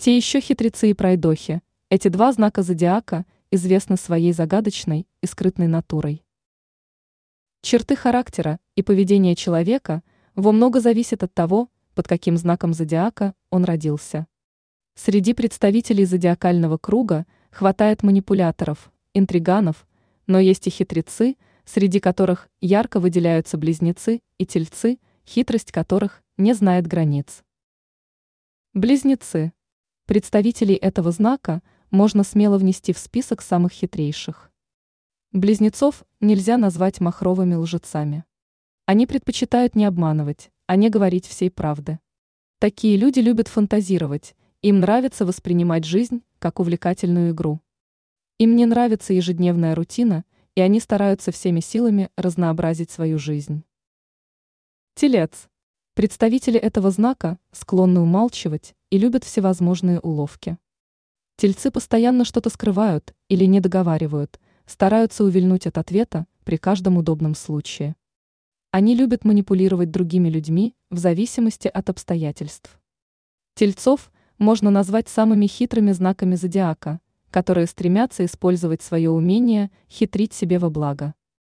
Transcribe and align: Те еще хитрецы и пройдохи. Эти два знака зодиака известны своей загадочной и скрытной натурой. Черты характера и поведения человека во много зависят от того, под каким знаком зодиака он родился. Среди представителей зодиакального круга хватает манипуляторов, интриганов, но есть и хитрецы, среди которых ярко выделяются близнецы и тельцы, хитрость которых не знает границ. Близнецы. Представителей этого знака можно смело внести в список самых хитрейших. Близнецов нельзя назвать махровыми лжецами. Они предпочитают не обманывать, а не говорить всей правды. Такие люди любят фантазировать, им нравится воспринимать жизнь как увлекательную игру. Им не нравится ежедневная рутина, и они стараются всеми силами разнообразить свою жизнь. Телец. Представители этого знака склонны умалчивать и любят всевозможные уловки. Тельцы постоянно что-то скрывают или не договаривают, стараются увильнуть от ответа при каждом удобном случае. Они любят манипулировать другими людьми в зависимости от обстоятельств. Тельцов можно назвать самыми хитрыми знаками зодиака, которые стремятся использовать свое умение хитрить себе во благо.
Те 0.00 0.16
еще 0.16 0.40
хитрецы 0.40 0.88
и 0.88 0.94
пройдохи. 0.94 1.60
Эти 1.90 2.08
два 2.08 2.32
знака 2.32 2.62
зодиака 2.62 3.26
известны 3.50 3.98
своей 3.98 4.32
загадочной 4.32 5.06
и 5.20 5.26
скрытной 5.26 5.66
натурой. 5.66 6.24
Черты 7.60 7.96
характера 7.96 8.60
и 8.76 8.82
поведения 8.82 9.36
человека 9.36 10.02
во 10.34 10.52
много 10.52 10.80
зависят 10.80 11.22
от 11.22 11.34
того, 11.34 11.68
под 11.94 12.08
каким 12.08 12.38
знаком 12.38 12.72
зодиака 12.72 13.34
он 13.50 13.64
родился. 13.64 14.26
Среди 14.94 15.34
представителей 15.34 16.06
зодиакального 16.06 16.78
круга 16.78 17.26
хватает 17.50 18.02
манипуляторов, 18.02 18.90
интриганов, 19.12 19.86
но 20.26 20.40
есть 20.40 20.66
и 20.66 20.70
хитрецы, 20.70 21.36
среди 21.66 22.00
которых 22.00 22.48
ярко 22.62 23.00
выделяются 23.00 23.58
близнецы 23.58 24.22
и 24.38 24.46
тельцы, 24.46 24.98
хитрость 25.26 25.72
которых 25.72 26.22
не 26.38 26.54
знает 26.54 26.86
границ. 26.86 27.44
Близнецы. 28.72 29.52
Представителей 30.10 30.74
этого 30.74 31.12
знака 31.12 31.62
можно 31.92 32.24
смело 32.24 32.58
внести 32.58 32.92
в 32.92 32.98
список 32.98 33.40
самых 33.40 33.70
хитрейших. 33.70 34.50
Близнецов 35.30 36.02
нельзя 36.18 36.58
назвать 36.58 36.98
махровыми 36.98 37.54
лжецами. 37.54 38.24
Они 38.86 39.06
предпочитают 39.06 39.76
не 39.76 39.84
обманывать, 39.84 40.50
а 40.66 40.74
не 40.74 40.90
говорить 40.90 41.26
всей 41.26 41.48
правды. 41.48 42.00
Такие 42.58 42.96
люди 42.96 43.20
любят 43.20 43.46
фантазировать, 43.46 44.34
им 44.62 44.80
нравится 44.80 45.24
воспринимать 45.24 45.84
жизнь 45.84 46.24
как 46.40 46.58
увлекательную 46.58 47.30
игру. 47.30 47.60
Им 48.38 48.56
не 48.56 48.66
нравится 48.66 49.12
ежедневная 49.12 49.76
рутина, 49.76 50.24
и 50.56 50.60
они 50.60 50.80
стараются 50.80 51.30
всеми 51.30 51.60
силами 51.60 52.10
разнообразить 52.16 52.90
свою 52.90 53.20
жизнь. 53.20 53.62
Телец. 54.96 55.48
Представители 55.94 56.58
этого 56.58 56.90
знака 56.90 57.38
склонны 57.52 58.00
умалчивать 58.00 58.74
и 58.90 58.98
любят 58.98 59.24
всевозможные 59.24 60.00
уловки. 60.00 60.58
Тельцы 61.36 61.70
постоянно 61.70 62.24
что-то 62.24 62.50
скрывают 62.50 63.14
или 63.28 63.46
не 63.46 63.60
договаривают, 63.60 64.38
стараются 64.66 65.24
увильнуть 65.24 65.66
от 65.66 65.78
ответа 65.78 66.26
при 66.44 66.56
каждом 66.56 66.98
удобном 66.98 67.34
случае. 67.34 67.96
Они 68.72 68.94
любят 68.94 69.24
манипулировать 69.24 69.90
другими 69.90 70.28
людьми 70.28 70.74
в 70.90 70.98
зависимости 70.98 71.66
от 71.66 71.88
обстоятельств. 71.88 72.78
Тельцов 73.54 74.12
можно 74.38 74.70
назвать 74.70 75.08
самыми 75.08 75.46
хитрыми 75.46 75.92
знаками 75.92 76.34
зодиака, 76.34 77.00
которые 77.30 77.66
стремятся 77.66 78.24
использовать 78.24 78.82
свое 78.82 79.10
умение 79.10 79.70
хитрить 79.88 80.32
себе 80.32 80.58
во 80.58 80.70
благо. 80.70 81.14